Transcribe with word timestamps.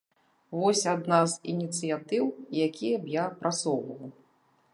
Вось 0.61 0.81
адна 0.93 1.19
з 1.33 1.53
ініцыятыў, 1.53 2.25
якія 2.67 2.95
б 3.05 3.17
я 3.19 3.23
прасоўваў. 3.45 4.05